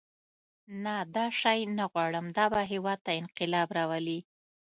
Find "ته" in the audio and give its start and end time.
3.05-3.11